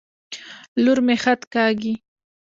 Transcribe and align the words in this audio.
لور 0.83 0.99
مي 1.07 1.15
خط 1.23 1.41
کاږي. 1.53 1.93